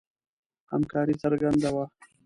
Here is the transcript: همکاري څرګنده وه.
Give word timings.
همکاري 0.71 1.13
څرګنده 1.21 1.69
وه. 1.75 1.85